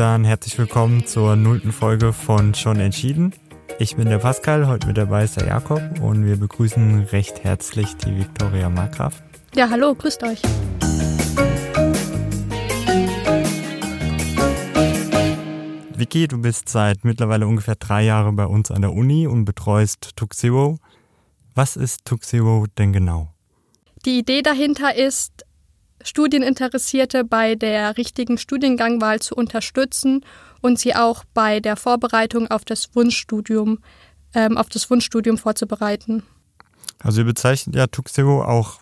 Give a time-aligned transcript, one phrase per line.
[0.00, 3.34] Dann herzlich willkommen zur nullten Folge von Schon entschieden.
[3.78, 7.98] Ich bin der Pascal, heute mit dabei ist der Jakob und wir begrüßen recht herzlich
[7.98, 9.22] die Viktoria Markgraf.
[9.54, 10.40] Ja, hallo, grüßt euch.
[15.94, 20.16] Vicky, du bist seit mittlerweile ungefähr drei Jahren bei uns an der Uni und betreust
[20.16, 20.78] Tuxedo.
[21.54, 23.34] Was ist Tuxedo denn genau?
[24.06, 25.44] Die Idee dahinter ist,
[26.02, 30.24] Studieninteressierte bei der richtigen Studiengangwahl zu unterstützen
[30.60, 33.78] und sie auch bei der Vorbereitung auf das Wunschstudium,
[34.34, 36.22] ähm, auf das Wunschstudium vorzubereiten.
[36.98, 38.80] Also ihr bezeichnet ja Tuxedo auch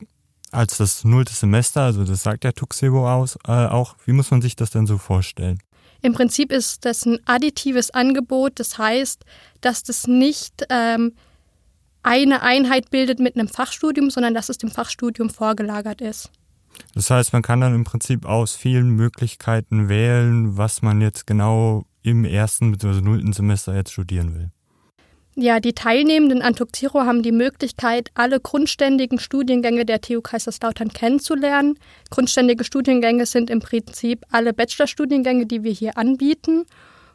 [0.51, 3.97] als das nullte Semester, also das sagt ja Tuxedo aus, äh, auch.
[4.07, 5.59] Wie muss man sich das denn so vorstellen?
[6.01, 9.25] Im Prinzip ist das ein additives Angebot, das heißt,
[9.61, 11.15] dass das nicht ähm,
[12.03, 16.30] eine Einheit bildet mit einem Fachstudium, sondern dass es dem Fachstudium vorgelagert ist.
[16.95, 21.85] Das heißt, man kann dann im Prinzip aus vielen Möglichkeiten wählen, was man jetzt genau
[22.02, 23.01] im ersten bzw.
[23.01, 24.51] nullten Semester jetzt studieren will.
[25.40, 31.79] Ja, die Teilnehmenden an Tuxiro haben die Möglichkeit, alle grundständigen Studiengänge der TU Kaiserslautern kennenzulernen.
[32.10, 36.65] Grundständige Studiengänge sind im Prinzip alle Bachelorstudiengänge, die wir hier anbieten.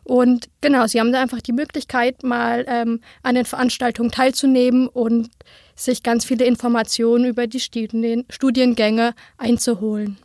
[0.06, 5.30] Und genau, sie haben da einfach die Möglichkeit, mal ähm, an den Veranstaltungen teilzunehmen und
[5.76, 10.18] sich ganz viele Informationen über die Studien Studiengänge einzuholen.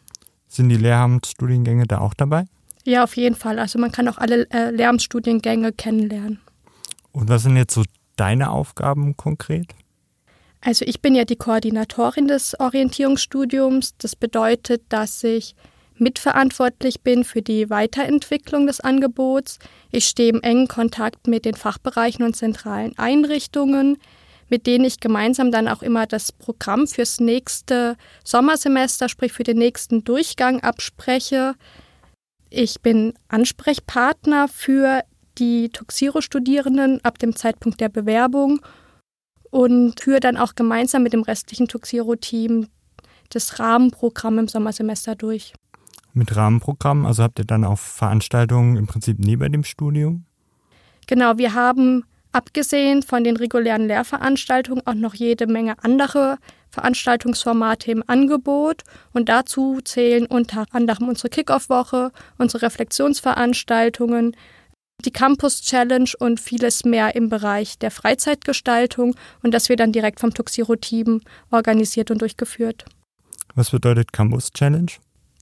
[0.47, 2.45] Sind die Lehramtsstudiengänge da auch dabei?
[2.85, 3.59] Ja, auf jeden Fall.
[3.59, 6.41] Also man kann auch alle äh, Lehramtsstudiengänge kennenlernen.
[7.13, 7.83] Und was sind jetzt so
[8.17, 9.75] deine Aufgaben konkret?
[10.61, 13.97] Also ich bin ja die Koordinatorin des Orientierungsstudiums.
[13.99, 15.55] Das bedeutet, dass ich
[15.97, 19.59] mitverantwortlich bin für die Weiterentwicklung des Angebots.
[19.91, 23.99] Ich stehe im engen Kontakt mit den Fachbereichen und zentralen Einrichtungen,
[24.49, 29.59] mit denen ich gemeinsam dann auch immer das Programm fürs nächste Sommersemester, sprich für den
[29.59, 31.55] nächsten Durchgang abspreche.
[32.51, 35.03] Ich bin Ansprechpartner für
[35.39, 38.61] die Tuxiro-Studierenden ab dem Zeitpunkt der Bewerbung
[39.51, 42.69] und führe dann auch gemeinsam mit dem restlichen Tuxiro-Team
[43.31, 45.53] das Rahmenprogramm im Sommersemester durch.
[46.15, 50.25] Mit Rahmenprogramm, also habt ihr dann auch Veranstaltungen im Prinzip neben dem Studium?
[51.07, 56.39] Genau, wir haben abgesehen von den regulären Lehrveranstaltungen auch noch jede Menge andere
[56.71, 64.37] Veranstaltungsformate im Angebot und dazu zählen unter anderem unsere Kickoff-Woche, unsere Reflexionsveranstaltungen,
[65.05, 70.21] die Campus Challenge und vieles mehr im Bereich der Freizeitgestaltung und das wird dann direkt
[70.21, 72.85] vom Tuxiro-Team organisiert und durchgeführt.
[73.55, 74.93] Was bedeutet Campus Challenge?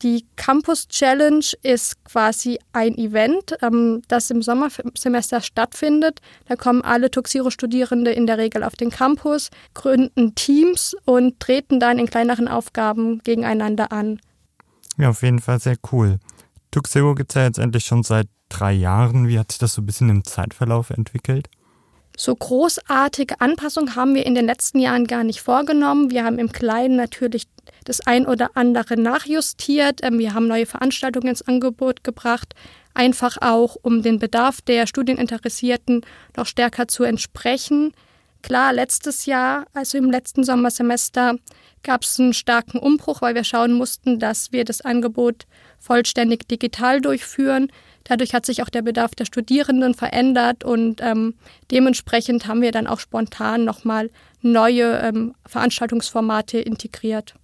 [0.02, 6.20] Die Campus Challenge ist quasi ein Event, ähm, das im Sommersemester stattfindet.
[6.46, 11.98] Da kommen alle Tuxiro-Studierende in der Regel auf den Campus, gründen Teams und treten dann
[11.98, 14.20] in kleineren Aufgaben gegeneinander an.
[14.98, 16.18] Ja, auf jeden Fall sehr cool.
[16.70, 19.28] Tuxedo gibt es ja jetzt endlich schon seit drei Jahren.
[19.28, 21.48] Wie hat sich das so ein bisschen im Zeitverlauf entwickelt?
[22.16, 26.10] So großartige Anpassungen haben wir in den letzten Jahren gar nicht vorgenommen.
[26.10, 27.46] Wir haben im Kleinen natürlich
[27.84, 30.00] das ein oder andere nachjustiert.
[30.02, 32.54] Ähm, wir haben neue Veranstaltungen ins Angebot gebracht,
[32.94, 36.00] einfach auch, um den Bedarf der Studieninteressierten
[36.36, 37.92] noch stärker zu entsprechen.
[38.42, 41.36] Klar, letztes Jahr, also im letzten Sommersemester,
[41.82, 45.46] gab es einen starken Umbruch, weil wir schauen mussten, dass wir das Angebot
[45.78, 47.70] vollständig digital durchführen.
[48.08, 51.34] Dadurch hat sich auch der Bedarf der Studierenden verändert und ähm,
[51.72, 54.10] dementsprechend haben wir dann auch spontan nochmal
[54.42, 57.34] neue ähm, Veranstaltungsformate integriert.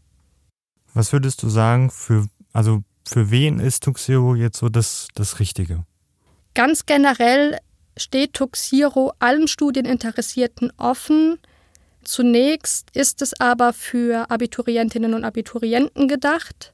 [0.95, 5.85] Was würdest du sagen, für, also für wen ist Tuxiro jetzt so das, das Richtige?
[6.55, 7.59] Ganz generell
[7.97, 11.39] steht Tuxiro allen Studieninteressierten offen.
[12.05, 16.73] Zunächst ist es aber für Abiturientinnen und Abiturienten gedacht.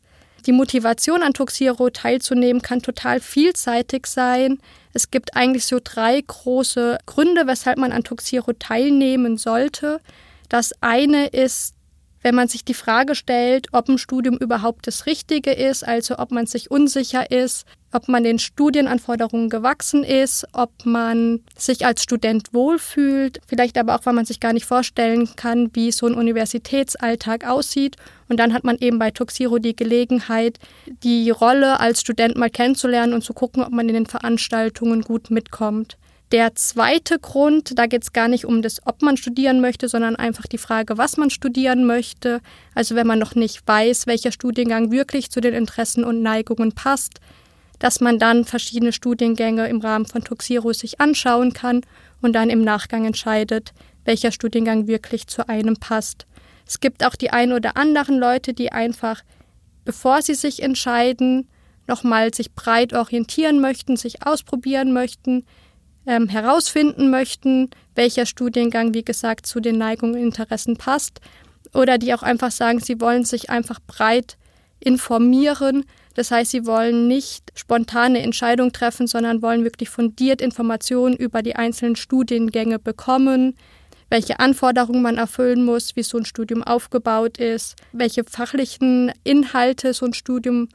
[0.48, 4.59] Die Motivation an Tuxiro teilzunehmen kann total vielseitig sein.
[4.94, 10.00] Es gibt eigentlich so drei große Gründe, weshalb man an Tuxiro teilnehmen sollte.
[10.48, 11.75] Das eine ist
[12.22, 16.30] wenn man sich die Frage stellt, ob ein Studium überhaupt das Richtige ist, also ob
[16.30, 22.53] man sich unsicher ist, ob man den Studienanforderungen gewachsen ist, ob man sich als Student
[22.53, 27.48] wohlfühlt, vielleicht aber auch, weil man sich gar nicht vorstellen kann, wie so ein Universitätsalltag
[27.48, 27.97] aussieht.
[28.28, 30.59] Und dann hat man eben bei Tuxiro die Gelegenheit,
[31.03, 35.30] die Rolle als Student mal kennenzulernen und zu gucken, ob man in den Veranstaltungen gut
[35.30, 35.97] mitkommt.
[36.30, 40.15] Der zweite Grund, da geht es gar nicht um das, ob man studieren möchte, sondern
[40.15, 42.41] einfach die Frage, was man studieren möchte.
[42.75, 47.21] Also wenn man noch nicht weiß, welcher Studiengang wirklich zu den Interessen und Neigungen passt,
[47.78, 51.80] dass man dann verschiedene Studiengänge im Rahmen von Tuxiro sich anschauen kann
[52.21, 53.72] und dann im Nachgang entscheidet,
[54.04, 56.27] welcher Studiengang wirklich zu einem passt.
[56.66, 59.22] Es gibt auch die ein oder anderen Leute, die einfach,
[59.86, 61.48] bevor sie sich entscheiden,
[61.86, 65.47] nochmal sich breit orientieren möchten, sich ausprobieren möchten,
[66.09, 71.21] ähm, herausfinden möchten, welcher Studiengang, wie gesagt, zu den Neigungen und Interessen passt.
[71.75, 74.39] Oder die auch einfach sagen, sie wollen sich einfach breit
[74.81, 75.84] informieren.
[76.15, 81.57] Das heißt, sie wollen nicht spontane Entscheidungen treffen, sondern wollen wirklich fundiert Informationen über die
[81.57, 83.55] einzelnen Studiengänge bekommen,
[84.09, 90.07] welche Anforderungen man erfüllen muss, wie so ein Studium aufgebaut ist, welche fachlichen Inhalte so
[90.07, 90.71] ein Studium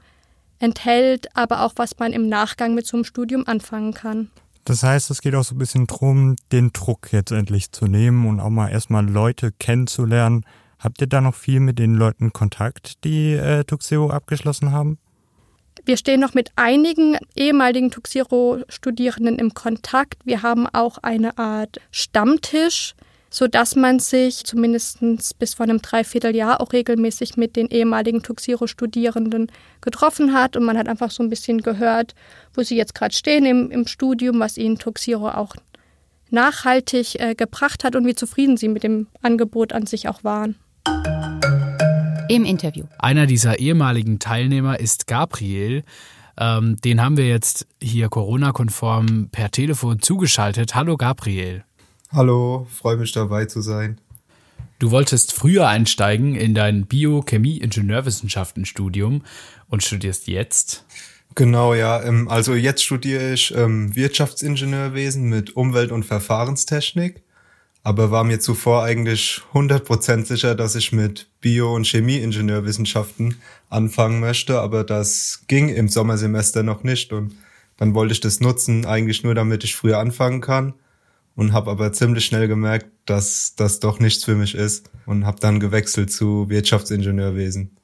[0.60, 4.30] enthält, aber auch was man im Nachgang mit so einem Studium anfangen kann.
[4.66, 8.28] Das heißt, es geht auch so ein bisschen drum, den Druck jetzt endlich zu nehmen
[8.28, 10.46] und auch mal erstmal Leute kennenzulernen.
[10.80, 14.98] Habt ihr da noch viel mit den Leuten Kontakt, die äh, Tuxero abgeschlossen haben?
[15.86, 20.26] Wir stehen noch mit einigen ehemaligen Tuxero-Studierenden im Kontakt.
[20.26, 22.96] Wir haben auch eine Art Stammtisch,
[23.34, 25.00] so dass man sich zumindest
[25.40, 29.52] bis vor einem Dreivierteljahr auch regelmäßig mit den ehemaligen Tuxiro-Studierenden
[29.82, 32.14] getroffen hat und man hat einfach so ein bisschen gehört,
[32.54, 35.56] wo sie jetzt gerade stehen im, im Studium, was ihnen Tuxiro auch
[36.30, 40.56] nachhaltig äh, gebracht hat und wie zufrieden sie mit dem Angebot an sich auch waren.
[42.30, 42.86] Im Interview.
[43.00, 45.82] Einer dieser ehemaligen Teilnehmer ist Gabriel.
[46.38, 50.76] Ähm, den haben wir jetzt hier Corona-konform per Telefon zugeschaltet.
[50.76, 51.64] Hallo Gabriel.
[52.16, 54.00] Hallo, freue mich dabei zu sein.
[54.78, 59.24] Du wolltest früher einsteigen in dein Biochemie-Ingenieurwissenschaften-Studium
[59.68, 60.86] und studierst jetzt?
[61.34, 62.04] Genau, ja.
[62.04, 67.24] Ähm, also jetzt studiere ich ähm, Wirtschaftsingenieurwesen mit Umwelt- und Verfahrenstechnik,
[67.82, 74.62] aber war mir zuvor eigentlich 100% sicher, dass ich mit Bio- und Chemieingenieurwissenschaften anfangen möchte,
[74.62, 77.34] aber das ging im Sommersemester noch nicht und
[77.78, 80.76] dann wollte ich das nutzen, eigentlich nur damit ich früher anfangen kann
[81.36, 85.40] und habe aber ziemlich schnell gemerkt, dass das doch nichts für mich ist und habe
[85.40, 87.78] dann gewechselt zu Wirtschaftsingenieurwesen.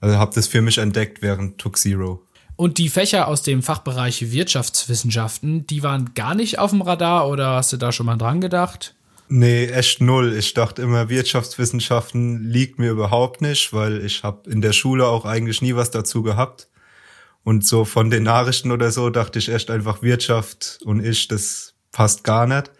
[0.00, 2.22] Also habe das für mich entdeckt während Tuxero.
[2.56, 7.56] Und die Fächer aus dem Fachbereich Wirtschaftswissenschaften, die waren gar nicht auf dem Radar oder
[7.56, 8.94] hast du da schon mal dran gedacht?
[9.28, 10.36] Nee, echt null.
[10.36, 15.24] Ich dachte immer, Wirtschaftswissenschaften liegt mir überhaupt nicht, weil ich habe in der Schule auch
[15.24, 16.68] eigentlich nie was dazu gehabt.
[17.42, 21.73] Und so von den Nachrichten oder so dachte ich echt einfach Wirtschaft und ich, das
[21.94, 22.70] passt gar nicht.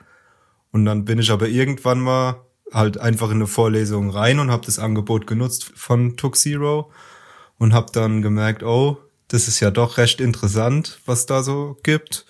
[0.72, 4.66] Und dann bin ich aber irgendwann mal halt einfach in eine Vorlesung rein und habe
[4.66, 6.90] das Angebot genutzt von Tuxero
[7.56, 12.26] und habe dann gemerkt, oh, das ist ja doch recht interessant, was da so gibt.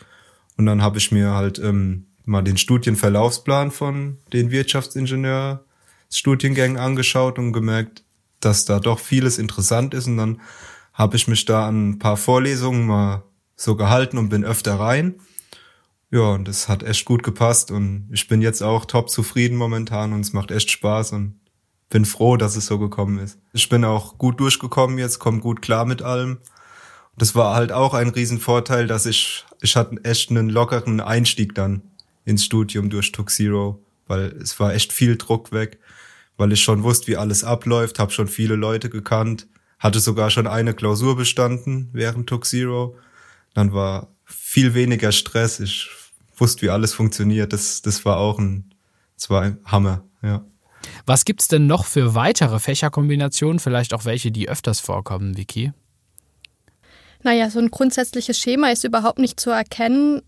[0.56, 7.52] Und dann habe ich mir halt ähm, mal den Studienverlaufsplan von den Wirtschaftsingenieur-Studiengängen angeschaut und
[7.52, 8.04] gemerkt,
[8.40, 10.06] dass da doch vieles interessant ist.
[10.06, 10.42] Und dann
[10.92, 13.24] habe ich mich da an ein paar Vorlesungen mal
[13.56, 15.14] so gehalten und bin öfter rein.
[16.14, 20.12] Ja, und das hat echt gut gepasst und ich bin jetzt auch top zufrieden momentan
[20.12, 21.40] und es macht echt Spaß und
[21.90, 23.36] bin froh, dass es so gekommen ist.
[23.52, 26.38] Ich bin auch gut durchgekommen jetzt, komme gut klar mit allem.
[27.18, 31.82] Das war halt auch ein Riesenvorteil, dass ich, ich hatte echt einen lockeren Einstieg dann
[32.24, 35.80] ins Studium durch Tuxero, weil es war echt viel Druck weg,
[36.36, 39.48] weil ich schon wusste, wie alles abläuft, habe schon viele Leute gekannt,
[39.80, 42.96] hatte sogar schon eine Klausur bestanden während Tuxero.
[43.52, 45.58] Dann war viel weniger Stress.
[45.58, 45.90] Ich
[46.36, 47.52] wusste, wie alles funktioniert.
[47.52, 48.74] Das, das war auch ein,
[49.16, 50.44] das war ein Hammer, ja.
[51.06, 55.72] Was gibt's denn noch für weitere Fächerkombinationen, vielleicht auch welche, die öfters vorkommen, Vicky?
[57.22, 60.20] Naja, so ein grundsätzliches Schema ist überhaupt nicht zu erkennen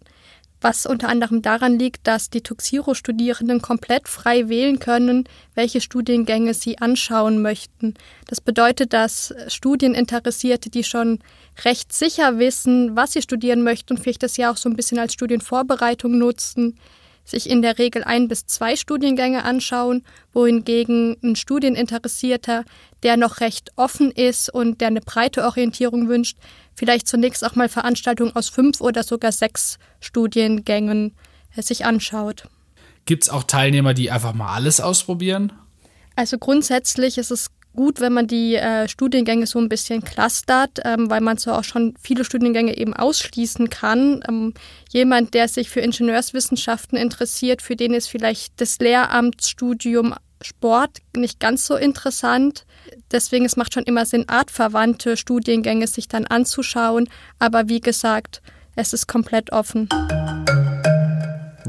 [0.61, 6.79] was unter anderem daran liegt, dass die Tuxiro-Studierenden komplett frei wählen können, welche Studiengänge sie
[6.79, 7.95] anschauen möchten.
[8.27, 11.21] Das bedeutet, dass Studieninteressierte, die schon
[11.65, 15.13] recht sicher wissen, was sie studieren möchten vielleicht das ja auch so ein bisschen als
[15.13, 16.79] Studienvorbereitung nutzen,
[17.27, 22.65] sich in der Regel ein bis zwei Studiengänge anschauen, wohingegen ein Studieninteressierter,
[23.03, 26.39] der noch recht offen ist und der eine breite Orientierung wünscht,
[26.75, 31.15] vielleicht zunächst auch mal Veranstaltungen aus fünf oder sogar sechs Studiengängen
[31.57, 32.49] äh, sich anschaut.
[33.05, 35.53] Gibt es auch Teilnehmer, die einfach mal alles ausprobieren?
[36.17, 41.09] Also grundsätzlich ist es gut, wenn man die äh, Studiengänge so ein bisschen clustert, ähm,
[41.11, 44.25] weil man so auch schon viele Studiengänge eben ausschließen kann.
[44.29, 44.55] Ähm,
[44.91, 51.67] jemand, der sich für Ingenieurswissenschaften interessiert, für den ist vielleicht das Lehramtsstudium Sport nicht ganz
[51.67, 52.67] so interessant.
[53.11, 57.09] Deswegen es macht schon immer Sinn, artverwandte Studiengänge sich dann anzuschauen.
[57.39, 58.43] Aber wie gesagt,
[58.75, 59.89] es ist komplett offen.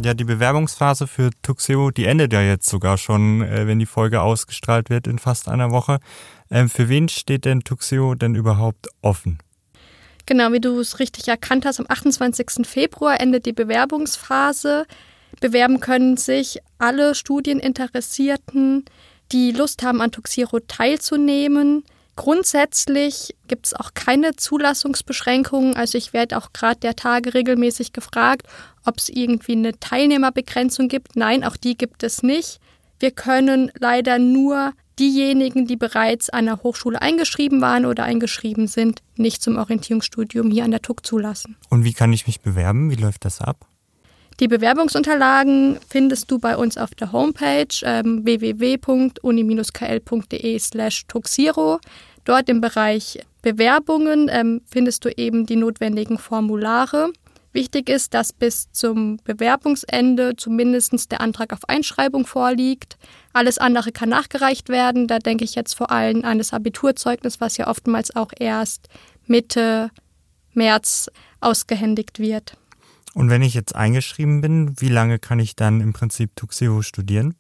[0.04, 4.22] Ja, die Bewerbungsphase für Tuxeo, die endet ja jetzt sogar schon, äh, wenn die Folge
[4.22, 6.00] ausgestrahlt wird in fast einer Woche.
[6.52, 9.40] Ähm, für wen steht denn Tuxeo denn überhaupt offen?
[10.28, 12.68] Genau, wie du es richtig erkannt hast, am 28.
[12.68, 14.86] Februar endet die Bewerbungsphase.
[15.40, 18.86] Bewerben können sich alle Studieninteressierten,
[19.32, 21.84] die Lust haben, an Tuxero teilzunehmen.
[22.18, 25.76] Grundsätzlich gibt es auch keine Zulassungsbeschränkungen.
[25.76, 28.48] Also ich werde auch gerade der Tage regelmäßig gefragt,
[28.86, 31.16] ob es irgendwie eine Teilnehmerbegrenzung gibt.
[31.16, 32.60] Nein, auch die gibt es nicht.
[33.00, 39.04] Wir können leider nur diejenigen, die bereits an der Hochschule eingeschrieben waren oder eingeschrieben sind,
[39.16, 41.56] nicht zum Orientierungsstudium hier an der TUC zulassen.
[41.70, 42.90] Und wie kann ich mich bewerben?
[42.90, 43.68] Wie läuft das ab?
[44.40, 49.20] Die Bewerbungsunterlagen findest du bei uns auf der Homepage ähm, www.uni-kl.de
[50.60, 51.80] slash tuxiro.
[52.24, 57.12] Dort im Bereich Bewerbungen ähm, findest du eben die notwendigen Formulare.
[57.52, 62.98] Wichtig ist, dass bis zum Bewerbungsende zumindest der Antrag auf Einschreibung vorliegt.
[63.34, 65.08] Alles andere kann nachgereicht werden.
[65.08, 68.88] Da denke ich jetzt vor allem an das Abiturzeugnis, was ja oftmals auch erst
[69.26, 69.90] Mitte
[70.54, 72.56] März ausgehändigt wird.
[73.18, 77.34] Und wenn ich jetzt eingeschrieben bin, wie lange kann ich dann im Prinzip Tuxiro studieren?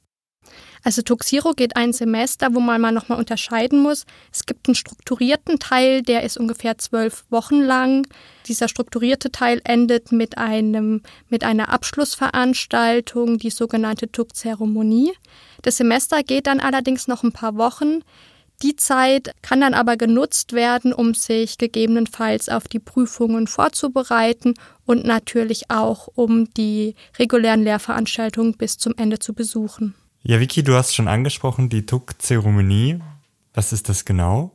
[0.81, 4.05] Also Tuxiro geht ein Semester, wo man mal nochmal unterscheiden muss.
[4.33, 8.07] Es gibt einen strukturierten Teil, der ist ungefähr zwölf Wochen lang.
[8.47, 15.13] Dieser strukturierte Teil endet mit einem, mit einer Abschlussveranstaltung, die sogenannte Tuk-Zeremonie.
[15.61, 17.99] Das Semester geht dann allerdings noch ein paar Wochen.
[18.63, 24.55] Die Zeit kann dann aber genutzt werden, um sich gegebenenfalls auf die Prüfungen vorzubereiten
[24.87, 29.93] und natürlich auch, um die regulären Lehrveranstaltungen bis zum Ende zu besuchen.
[30.23, 32.99] Ja, Vicky, du hast schon angesprochen, die TUC-Zeremonie.
[33.53, 34.51] Was ist das genau?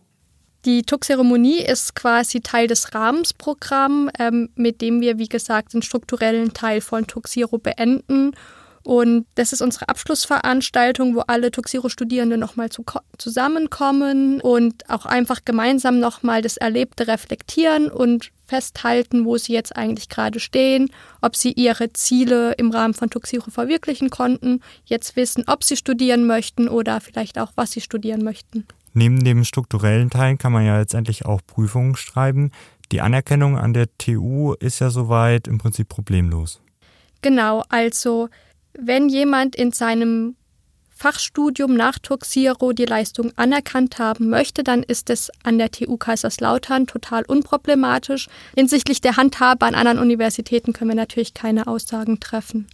[0.65, 6.53] Die TUC-Zeremonie ist quasi Teil des Rahmensprogramms, ähm, mit dem wir, wie gesagt, den strukturellen
[6.53, 8.33] Teil von TUC-Zero beenden
[8.85, 12.85] und das ist unsere Abschlussveranstaltung, wo alle Tuxiro-Studierende nochmal zu,
[13.17, 20.09] zusammenkommen und auch einfach gemeinsam nochmal das Erlebte reflektieren und festhalten, wo sie jetzt eigentlich
[20.09, 25.65] gerade stehen, ob sie ihre Ziele im Rahmen von Tuxiro verwirklichen konnten, jetzt wissen, ob
[25.65, 28.67] sie studieren möchten oder vielleicht auch, was sie studieren möchten.
[28.95, 32.51] Neben dem strukturellen Teil kann man ja letztendlich auch Prüfungen schreiben.
[32.91, 36.61] Die Anerkennung an der TU ist ja soweit im Prinzip problemlos.
[37.23, 38.29] Genau, also
[38.75, 40.37] wenn jemand in seinem
[41.03, 46.87] Fachstudium nach Tuxiro die Leistung anerkannt haben möchte, dann ist es an der TU Kaiserslautern
[46.87, 48.29] total unproblematisch.
[48.55, 52.69] Hinsichtlich der Handhabe an anderen Universitäten können wir natürlich keine Aussagen treffen.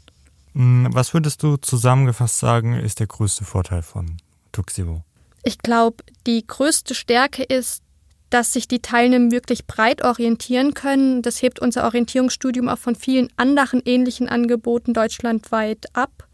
[0.53, 4.19] Hm, was würdest du zusammengefasst sagen, ist der größte Vorteil von
[4.53, 5.05] Tuxiro?
[5.43, 7.83] Ich glaube, die größte Stärke ist,
[8.31, 11.23] dass sich die Teilnehmer wirklich breit orientieren können.
[11.23, 16.29] Das hebt unser Orientierungsstudium auch von vielen anderen ähnlichen Angeboten deutschlandweit ab.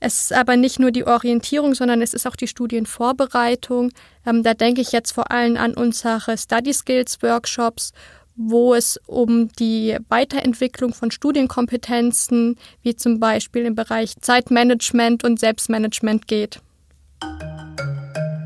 [0.00, 3.90] Es ist aber nicht nur die Orientierung, sondern es ist auch die Studienvorbereitung.
[4.24, 7.92] Ähm, da denke ich jetzt vor allem an unsere Study Skills Workshops,
[8.36, 16.28] wo es um die Weiterentwicklung von Studienkompetenzen, wie zum Beispiel im Bereich Zeitmanagement und Selbstmanagement
[16.28, 16.60] geht.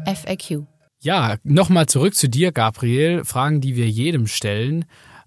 [0.07, 0.72] FAQ
[1.03, 3.25] ja, nochmal zurück zu dir, Gabriel.
[3.25, 4.85] Fragen, die wir jedem stellen.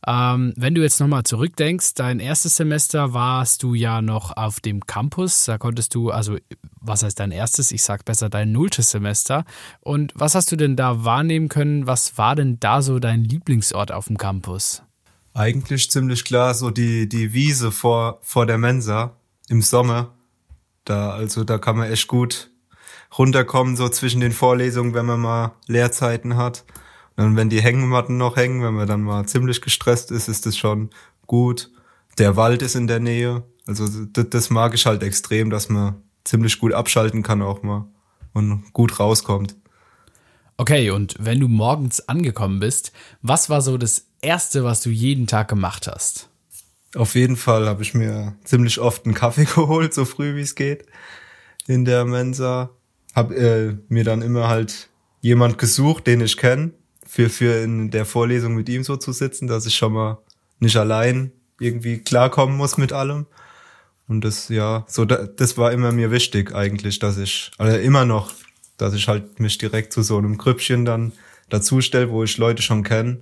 [0.08, 4.86] Ähm, wenn du jetzt nochmal zurückdenkst, dein erstes Semester warst du ja noch auf dem
[4.86, 5.46] Campus.
[5.46, 6.38] Da konntest du, also
[6.79, 7.72] was heißt dein erstes?
[7.72, 9.46] Ich sag besser dein nulltes Semester.
[9.82, 11.88] Und was hast du denn da wahrnehmen können?
[11.88, 14.84] Was war denn da so dein Lieblingsort auf dem Campus?
[15.34, 19.17] Eigentlich ziemlich klar, so die, die Wiese vor, vor der Mensa
[19.50, 20.13] im Sommer.
[20.86, 22.51] Da, also da kann man echt gut
[23.18, 26.66] runterkommen, so zwischen den Vorlesungen, wenn man mal Lehrzeiten hat.
[27.16, 30.58] Und wenn die Hängematten noch hängen, wenn man dann mal ziemlich gestresst ist, ist das
[30.58, 30.90] schon
[31.28, 31.72] gut.
[32.18, 33.44] Der Wald ist in der Nähe.
[33.68, 37.88] Also das, das mag ich halt extrem, dass man ziemlich gut abschalten kann auch mal
[38.34, 39.56] und gut rauskommt.
[40.58, 45.28] Okay, und wenn du morgens angekommen bist, was war so das Erste, was du jeden
[45.28, 46.30] Tag gemacht hast?
[46.96, 50.56] Auf jeden Fall habe ich mir ziemlich oft einen Kaffee geholt, so früh wie es
[50.56, 50.86] geht,
[51.68, 52.70] in der Mensa
[53.16, 54.90] habe äh, mir dann immer halt
[55.22, 56.72] jemand gesucht, den ich kenne,
[57.06, 60.20] für, für in der Vorlesung mit ihm so zu sitzen, dass ich schon mal
[60.60, 63.26] nicht allein irgendwie klarkommen muss mit allem.
[64.08, 68.06] Und das, ja, so, da, das war immer mir wichtig eigentlich, dass ich, also immer
[68.06, 68.34] noch,
[68.78, 71.14] dass ich halt mich direkt zu so einem Grüppchen dann
[71.50, 73.20] dazu stelle, wo ich Leute schon kenne,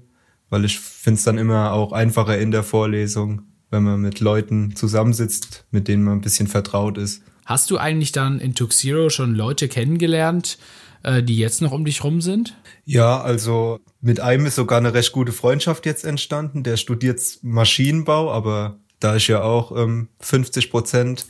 [0.49, 4.75] weil ich finde es dann immer auch einfacher in der Vorlesung, wenn man mit Leuten
[4.75, 7.21] zusammensitzt, mit denen man ein bisschen vertraut ist.
[7.45, 10.57] Hast du eigentlich dann in Tuxero schon Leute kennengelernt,
[11.03, 12.55] äh, die jetzt noch um dich rum sind?
[12.85, 16.63] Ja, also mit einem ist sogar eine recht gute Freundschaft jetzt entstanden.
[16.63, 21.25] Der studiert Maschinenbau, aber da ich ja auch ähm, 50 Prozent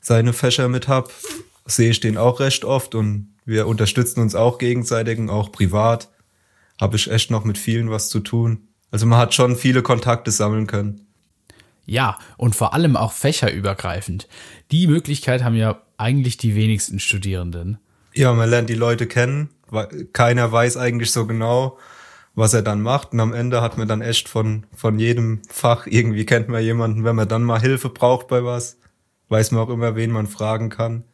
[0.00, 1.12] seine Fächer mit hab,
[1.64, 6.10] sehe ich den auch recht oft und wir unterstützen uns auch gegenseitig und auch privat.
[6.80, 8.68] Habe ich echt noch mit vielen was zu tun.
[8.90, 11.06] Also man hat schon viele Kontakte sammeln können.
[11.84, 14.28] Ja, und vor allem auch fächerübergreifend.
[14.70, 17.78] Die Möglichkeit haben ja eigentlich die wenigsten Studierenden.
[18.14, 19.48] Ja, man lernt die Leute kennen,
[20.12, 21.78] keiner weiß eigentlich so genau,
[22.34, 23.12] was er dann macht.
[23.12, 27.04] Und am Ende hat man dann echt von, von jedem Fach, irgendwie kennt man jemanden,
[27.04, 28.78] wenn man dann mal Hilfe braucht bei was,
[29.28, 31.04] weiß man auch immer, wen man fragen kann.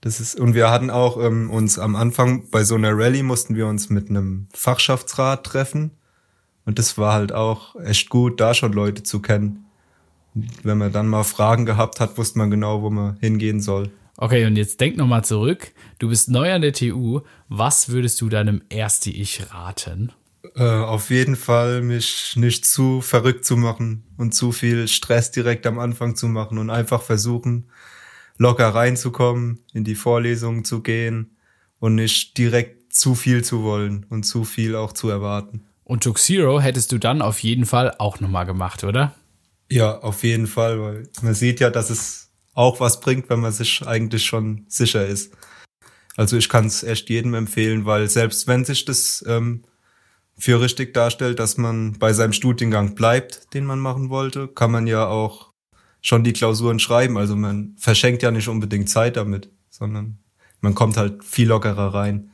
[0.00, 3.54] Das ist, und wir hatten auch ähm, uns am Anfang bei so einer Rallye mussten
[3.54, 5.92] wir uns mit einem Fachschaftsrat treffen.
[6.64, 9.61] Und das war halt auch echt gut, da schon Leute zu kennen.
[10.34, 13.90] Wenn man dann mal Fragen gehabt hat, wusste man genau, wo man hingehen soll.
[14.16, 15.72] Okay, und jetzt denk nochmal zurück.
[15.98, 17.20] Du bist neu an der TU.
[17.48, 20.12] Was würdest du deinem Ersti-Ich raten?
[20.54, 25.66] Äh, auf jeden Fall mich nicht zu verrückt zu machen und zu viel Stress direkt
[25.66, 27.70] am Anfang zu machen und einfach versuchen,
[28.38, 31.36] locker reinzukommen, in die Vorlesungen zu gehen
[31.78, 35.64] und nicht direkt zu viel zu wollen und zu viel auch zu erwarten.
[35.84, 39.14] Und Tuxero hättest du dann auf jeden Fall auch nochmal gemacht, oder?
[39.72, 43.52] Ja, auf jeden Fall, weil man sieht ja, dass es auch was bringt, wenn man
[43.52, 45.32] sich eigentlich schon sicher ist.
[46.14, 49.62] Also ich kann es echt jedem empfehlen, weil selbst wenn sich das ähm,
[50.36, 54.86] für richtig darstellt, dass man bei seinem Studiengang bleibt, den man machen wollte, kann man
[54.86, 55.52] ja auch
[56.02, 57.16] schon die Klausuren schreiben.
[57.16, 60.18] Also man verschenkt ja nicht unbedingt Zeit damit, sondern
[60.60, 62.30] man kommt halt viel lockerer rein.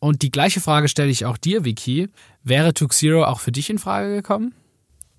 [0.00, 2.08] Und die gleiche Frage stelle ich auch dir, Vicky.
[2.42, 4.52] Wäre Tuxero auch für dich in Frage gekommen?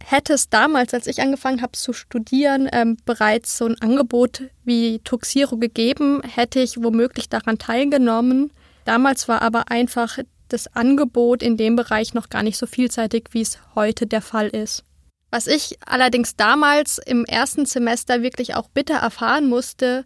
[0.05, 4.99] Hätte es damals, als ich angefangen habe zu studieren, ähm, bereits so ein Angebot wie
[4.99, 8.51] Tuxiro gegeben, hätte ich womöglich daran teilgenommen.
[8.83, 10.19] Damals war aber einfach
[10.49, 14.49] das Angebot in dem Bereich noch gar nicht so vielseitig, wie es heute der Fall
[14.49, 14.83] ist.
[15.31, 20.05] Was ich allerdings damals im ersten Semester wirklich auch bitter erfahren musste,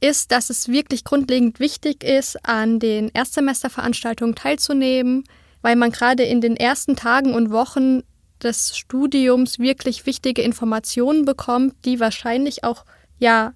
[0.00, 5.24] ist, dass es wirklich grundlegend wichtig ist, an den Erstsemesterveranstaltungen teilzunehmen,
[5.62, 8.02] weil man gerade in den ersten Tagen und Wochen
[8.42, 12.84] des Studiums wirklich wichtige Informationen bekommt, die wahrscheinlich auch
[13.18, 13.54] ja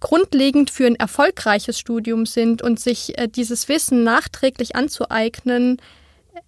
[0.00, 5.78] grundlegend für ein erfolgreiches Studium sind und sich äh, dieses Wissen nachträglich anzueignen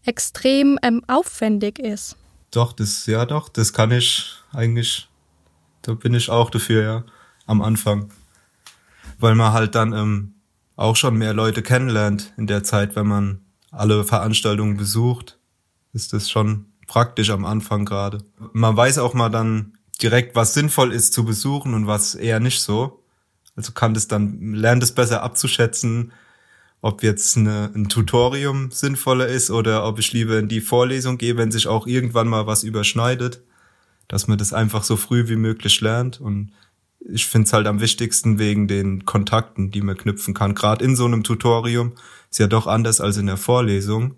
[0.05, 2.17] extrem ähm, aufwendig ist.
[2.51, 5.09] Doch, das, ja doch, das kann ich eigentlich,
[5.83, 7.05] da bin ich auch dafür, ja,
[7.47, 8.13] am Anfang.
[9.19, 10.35] Weil man halt dann ähm,
[10.77, 15.39] auch schon mehr Leute kennenlernt in der Zeit, wenn man alle Veranstaltungen besucht,
[15.93, 18.19] ist das schon praktisch am Anfang gerade.
[18.53, 22.61] Man weiß auch mal dann direkt, was sinnvoll ist zu besuchen und was eher nicht
[22.63, 23.05] so.
[23.55, 26.11] Also kann das dann, lernt es besser abzuschätzen,
[26.81, 31.37] ob jetzt eine, ein Tutorium sinnvoller ist oder ob ich lieber in die Vorlesung gehe,
[31.37, 33.41] wenn sich auch irgendwann mal was überschneidet,
[34.09, 36.21] dass man das einfach so früh wie möglich lernt.
[36.21, 36.51] Und
[36.99, 40.57] ich finde es halt am wichtigsten wegen den Kontakten, die man knüpfen kann.
[40.57, 41.93] Gerade in so einem Tutorium
[42.33, 44.17] ist ja doch anders als in der Vorlesung,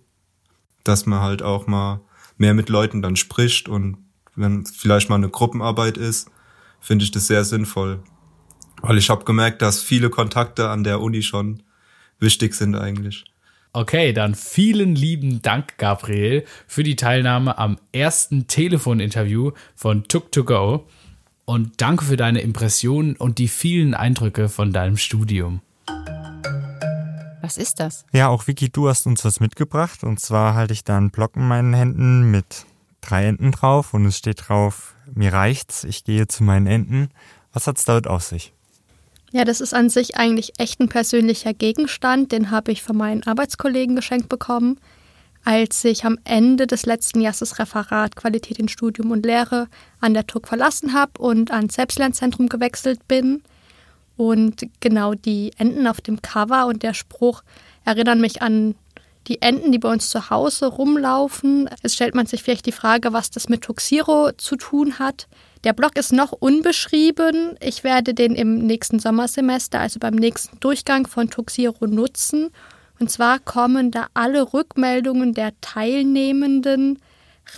[0.84, 2.00] dass man halt auch mal
[2.42, 3.98] mehr mit Leuten dann spricht und
[4.34, 6.28] wenn vielleicht mal eine Gruppenarbeit ist,
[6.80, 8.00] finde ich das sehr sinnvoll.
[8.80, 11.62] Weil ich habe gemerkt, dass viele Kontakte an der Uni schon
[12.18, 13.24] wichtig sind eigentlich.
[13.72, 20.82] Okay, dann vielen lieben Dank, Gabriel, für die Teilnahme am ersten Telefoninterview von Tuk2Go
[21.44, 25.60] und danke für deine Impressionen und die vielen Eindrücke von deinem Studium.
[27.42, 28.06] Was ist das?
[28.12, 31.34] Ja, auch Vicky, du hast uns was mitgebracht und zwar halte ich da einen Block
[31.34, 32.64] in meinen Händen mit
[33.00, 37.10] drei Enten drauf und es steht drauf, mir reicht's, ich gehe zu meinen Enten.
[37.52, 38.52] Was hat's damit auf sich?
[39.32, 42.30] Ja, das ist an sich eigentlich echt ein persönlicher Gegenstand.
[42.30, 44.78] Den habe ich von meinen Arbeitskollegen geschenkt bekommen,
[45.42, 49.66] als ich am Ende des letzten Jahres das Referat Qualität in Studium und Lehre
[50.00, 53.42] an der TUG verlassen habe und ans Selbstlernzentrum gewechselt bin.
[54.16, 57.42] Und genau die Enten auf dem Cover und der Spruch
[57.84, 58.74] erinnern mich an
[59.28, 61.70] die Enten, die bei uns zu Hause rumlaufen.
[61.82, 65.28] Es stellt man sich vielleicht die Frage, was das mit Tuxiro zu tun hat.
[65.64, 67.54] Der Blog ist noch unbeschrieben.
[67.60, 72.50] Ich werde den im nächsten Sommersemester, also beim nächsten Durchgang von Tuxiro nutzen.
[72.98, 76.98] Und zwar kommen da alle Rückmeldungen der Teilnehmenden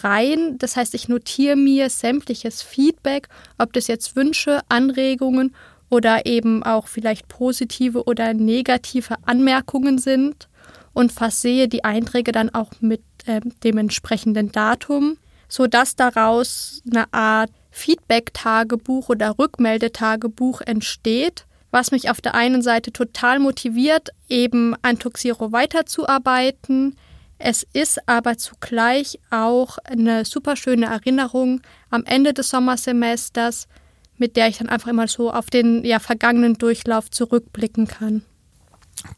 [0.03, 0.59] rein.
[0.59, 5.55] Das heißt, ich notiere mir sämtliches Feedback, ob das jetzt Wünsche, Anregungen
[5.95, 10.49] oder eben auch vielleicht positive oder negative Anmerkungen sind
[10.93, 17.51] und versehe die Einträge dann auch mit äh, dem entsprechenden Datum, sodass daraus eine Art
[17.71, 25.53] Feedback-Tagebuch oder Rückmeldetagebuch entsteht, was mich auf der einen Seite total motiviert, eben an Tuxiro
[25.53, 26.97] weiterzuarbeiten.
[27.39, 33.69] Es ist aber zugleich auch eine super schöne Erinnerung am Ende des Sommersemesters,
[34.17, 38.23] mit der ich dann einfach immer so auf den ja, vergangenen Durchlauf zurückblicken kann.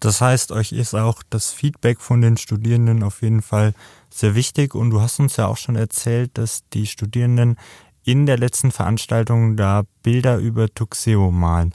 [0.01, 3.75] Das heißt, euch ist auch das Feedback von den Studierenden auf jeden Fall
[4.11, 7.57] sehr wichtig und du hast uns ja auch schon erzählt, dass die Studierenden
[8.05, 11.75] in der letzten Veranstaltung da Bilder über Tuxeo malen.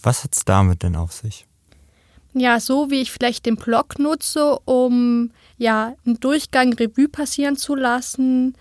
[0.00, 1.46] Was hat es damit denn auf sich?
[2.32, 7.74] Ja, so wie ich vielleicht den Blog nutze, um ja einen Durchgang Revue passieren zu
[7.74, 8.54] lassen,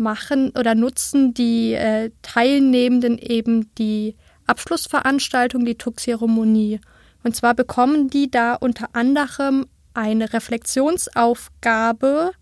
[0.00, 6.80] machen oder nutzen die äh, Teilnehmenden eben die Abschlussveranstaltung, die Tuck-Zeremonie.
[7.22, 12.32] Und zwar bekommen die da unter anderem eine Reflexionsaufgabe,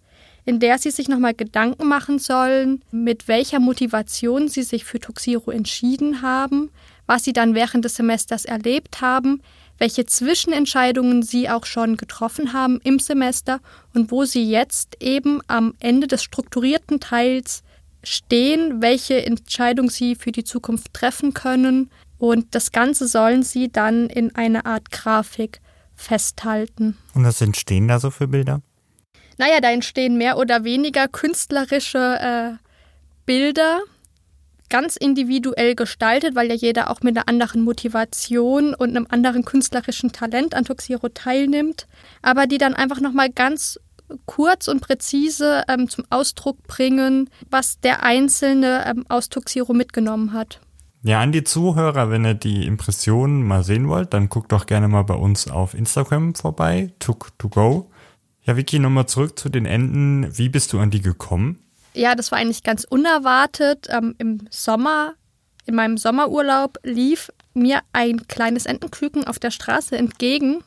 [0.44, 5.50] in der sie sich nochmal Gedanken machen sollen, mit welcher Motivation sie sich für Tuxiro
[5.50, 6.70] entschieden haben,
[7.06, 9.42] was sie dann während des Semesters erlebt haben,
[9.78, 13.60] welche Zwischenentscheidungen sie auch schon getroffen haben im Semester
[13.94, 17.62] und wo sie jetzt eben am Ende des strukturierten Teils
[18.02, 21.90] stehen, welche Entscheidung sie für die Zukunft treffen können.
[22.18, 25.60] Und das Ganze sollen sie dann in einer Art Grafik
[25.94, 26.96] festhalten.
[27.14, 28.62] Und was entstehen da so für Bilder?
[29.36, 32.64] Naja, da entstehen mehr oder weniger künstlerische äh,
[33.24, 33.80] Bilder,
[34.68, 40.12] ganz individuell gestaltet, weil ja jeder auch mit einer anderen Motivation und einem anderen künstlerischen
[40.12, 41.86] Talent an Tuxiro teilnimmt,
[42.22, 43.78] aber die dann einfach nochmal ganz
[44.26, 50.60] kurz und präzise ähm, zum Ausdruck bringen, was der Einzelne ähm, aus Tuxiro mitgenommen hat.
[51.02, 54.88] Ja, an die Zuhörer, wenn ihr die Impressionen mal sehen wollt, dann guckt doch gerne
[54.88, 57.86] mal bei uns auf Instagram vorbei, tuk2go.
[58.42, 60.26] Ja, Vicky, nochmal zurück zu den Enden.
[60.36, 61.60] Wie bist du an die gekommen?
[61.98, 63.88] Ja, das war eigentlich ganz unerwartet.
[63.90, 65.14] Ähm, Im Sommer,
[65.66, 70.62] in meinem Sommerurlaub, lief mir ein kleines Entenküken auf der Straße entgegen.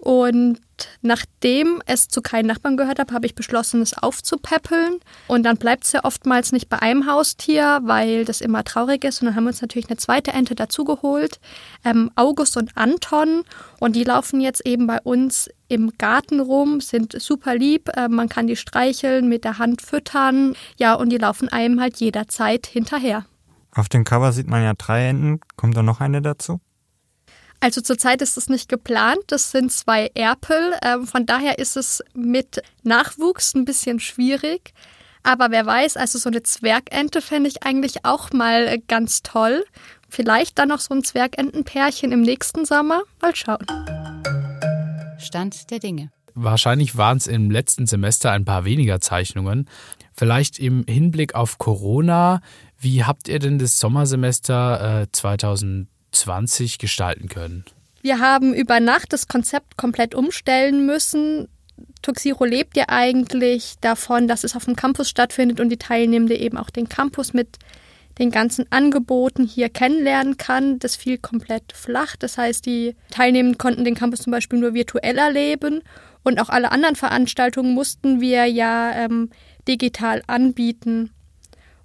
[0.00, 0.58] Und
[1.02, 4.98] nachdem es zu keinen Nachbarn gehört habe, habe ich beschlossen, es aufzupäppeln.
[5.28, 9.20] Und dann bleibt es ja oftmals nicht bei einem Haustier, weil das immer traurig ist.
[9.20, 11.38] Und dann haben wir uns natürlich eine zweite Ente dazugeholt,
[11.84, 13.42] ähm, August und Anton.
[13.78, 17.90] Und die laufen jetzt eben bei uns im Garten rum, sind super lieb.
[17.94, 20.54] Äh, man kann die streicheln, mit der Hand füttern.
[20.78, 23.26] Ja, und die laufen einem halt jederzeit hinterher.
[23.72, 25.40] Auf dem Cover sieht man ja drei Enten.
[25.56, 26.60] Kommt da noch eine dazu?
[27.62, 29.20] Also zurzeit ist es nicht geplant.
[29.26, 30.74] Das sind zwei Erpel.
[30.82, 34.72] Ähm, von daher ist es mit Nachwuchs ein bisschen schwierig.
[35.22, 39.66] Aber wer weiß, also so eine Zwergente fände ich eigentlich auch mal ganz toll.
[40.08, 43.02] Vielleicht dann noch so ein Zwergentenpärchen im nächsten Sommer.
[43.20, 43.66] Mal schauen.
[45.18, 46.10] Stand der Dinge.
[46.34, 49.68] Wahrscheinlich waren es im letzten Semester ein paar weniger Zeichnungen.
[50.14, 52.40] Vielleicht im Hinblick auf Corona,
[52.78, 57.64] wie habt ihr denn das Sommersemester äh, 2020 20 gestalten können?
[58.02, 61.48] Wir haben über Nacht das Konzept komplett umstellen müssen.
[62.02, 66.56] Tuxiro lebt ja eigentlich davon, dass es auf dem Campus stattfindet und die Teilnehmende eben
[66.56, 67.58] auch den Campus mit
[68.18, 70.78] den ganzen Angeboten hier kennenlernen kann.
[70.78, 72.16] Das fiel komplett flach.
[72.16, 75.82] Das heißt, die Teilnehmenden konnten den Campus zum Beispiel nur virtuell erleben
[76.22, 79.30] und auch alle anderen Veranstaltungen mussten wir ja ähm,
[79.66, 81.10] digital anbieten.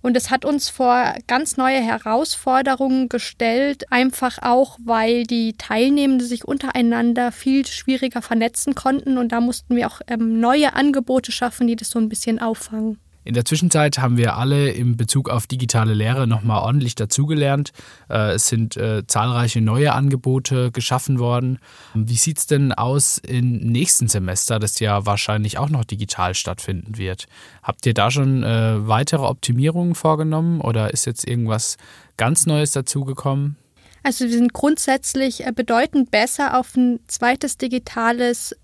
[0.06, 6.46] Und es hat uns vor ganz neue Herausforderungen gestellt, einfach auch, weil die Teilnehmenden sich
[6.46, 9.18] untereinander viel schwieriger vernetzen konnten.
[9.18, 13.00] Und da mussten wir auch ähm, neue Angebote schaffen, die das so ein bisschen auffangen.
[13.26, 17.72] In der Zwischenzeit haben wir alle im Bezug auf digitale Lehre nochmal ordentlich dazugelernt.
[18.08, 21.58] Äh, es sind äh, zahlreiche neue Angebote geschaffen worden.
[21.96, 27.00] Wie sieht es denn aus im nächsten Semester, das ja wahrscheinlich auch noch digital stattfinden
[27.00, 27.26] wird?
[27.64, 31.78] Habt ihr da schon äh, weitere Optimierungen vorgenommen oder ist jetzt irgendwas
[32.18, 33.58] ganz Neues dazugekommen?
[34.04, 38.56] Also wir sind grundsätzlich bedeutend besser auf ein zweites digitales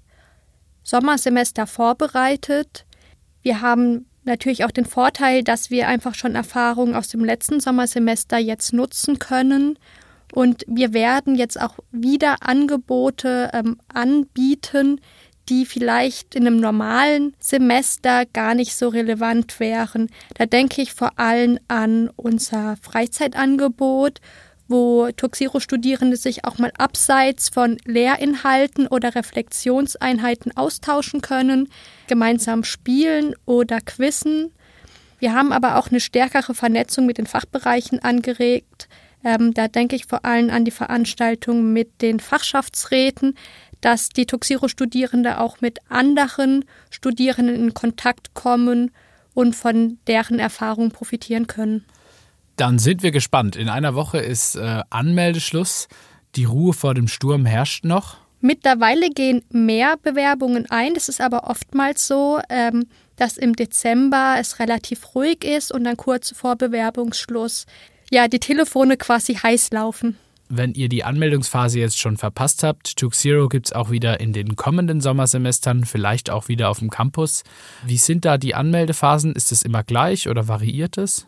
[0.83, 2.85] Sommersemester vorbereitet.
[3.41, 8.37] Wir haben natürlich auch den Vorteil, dass wir einfach schon Erfahrungen aus dem letzten Sommersemester
[8.37, 9.77] jetzt nutzen können.
[10.33, 15.01] Und wir werden jetzt auch wieder Angebote ähm, anbieten,
[15.49, 20.09] die vielleicht in einem normalen Semester gar nicht so relevant wären.
[20.35, 24.21] Da denke ich vor allem an unser Freizeitangebot,
[24.71, 31.69] wo Tuxiro-Studierende sich auch mal abseits von Lehrinhalten oder Reflexionseinheiten austauschen können,
[32.07, 34.51] gemeinsam spielen oder quizzen.
[35.19, 38.89] Wir haben aber auch eine stärkere Vernetzung mit den Fachbereichen angeregt.
[39.23, 43.35] Ähm, da denke ich vor allem an die Veranstaltung mit den Fachschaftsräten,
[43.81, 48.91] dass die Tuxiro-Studierende auch mit anderen Studierenden in Kontakt kommen
[49.33, 51.85] und von deren Erfahrungen profitieren können.
[52.61, 53.55] Dann sind wir gespannt.
[53.55, 55.87] In einer Woche ist äh, Anmeldeschluss.
[56.35, 58.17] Die Ruhe vor dem Sturm herrscht noch.
[58.39, 60.93] Mittlerweile gehen mehr Bewerbungen ein.
[60.95, 65.97] Es ist aber oftmals so, ähm, dass im Dezember es relativ ruhig ist und dann
[65.97, 67.65] kurz vor Bewerbungsschluss
[68.11, 70.17] ja die Telefone quasi heiß laufen.
[70.47, 74.33] Wenn ihr die Anmeldungsphase jetzt schon verpasst habt, Took Zero gibt es auch wieder in
[74.33, 77.41] den kommenden Sommersemestern, vielleicht auch wieder auf dem Campus.
[77.87, 79.33] Wie sind da die Anmeldephasen?
[79.33, 81.25] Ist es immer gleich oder variiert es?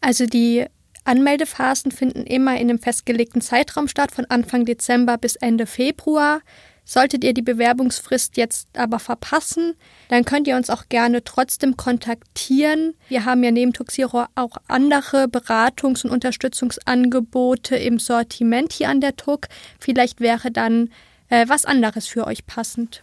[0.00, 0.66] Also die
[1.06, 6.40] Anmeldephasen finden immer in einem festgelegten Zeitraum statt, von Anfang Dezember bis Ende Februar.
[6.88, 9.74] Solltet ihr die Bewerbungsfrist jetzt aber verpassen,
[10.08, 12.94] dann könnt ihr uns auch gerne trotzdem kontaktieren.
[13.08, 19.16] Wir haben ja neben Tuxiro auch andere Beratungs- und Unterstützungsangebote im Sortiment hier an der
[19.16, 19.48] TUC.
[19.80, 20.90] Vielleicht wäre dann
[21.28, 23.02] äh, was anderes für euch passend.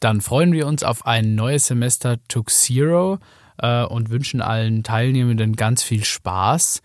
[0.00, 3.18] Dann freuen wir uns auf ein neues Semester Tuxiro
[3.58, 6.80] äh, und wünschen allen Teilnehmenden ganz viel Spaß.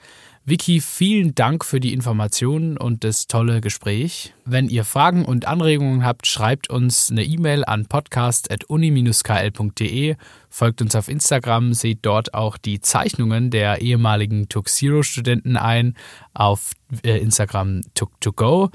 [0.50, 4.34] Vicky, vielen Dank für die Informationen und das tolle Gespräch.
[4.46, 10.16] Wenn ihr Fragen und Anregungen habt, schreibt uns eine E-Mail an podcast.uni-kl.de,
[10.50, 15.96] folgt uns auf Instagram, seht dort auch die Zeichnungen der ehemaligen Tuxero-Studenten ein
[16.34, 16.72] auf
[17.04, 18.72] äh, Instagram tuk2go.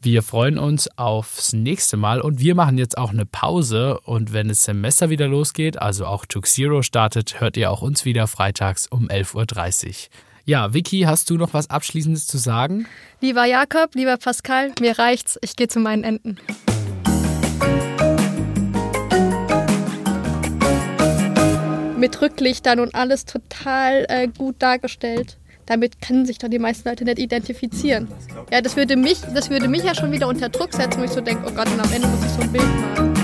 [0.00, 4.48] Wir freuen uns aufs nächste Mal und wir machen jetzt auch eine Pause und wenn
[4.48, 9.06] das Semester wieder losgeht, also auch Tuxero startet, hört ihr auch uns wieder freitags um
[9.06, 9.94] 11.30 Uhr.
[10.44, 12.86] Ja, Vicky, hast du noch was Abschließendes zu sagen?
[13.20, 15.38] Lieber Jakob, lieber Pascal, mir reicht's.
[15.40, 16.36] Ich gehe zu meinen Enten.
[21.96, 25.38] Mit Rücklichtern und alles total äh, gut dargestellt.
[25.66, 28.08] Damit können sich doch die meisten Leute nicht identifizieren.
[28.50, 31.12] Ja, das würde mich, das würde mich ja schon wieder unter Druck setzen, wo ich
[31.12, 33.21] so denke, oh Gott, und am Ende muss ich so ein Bild malen.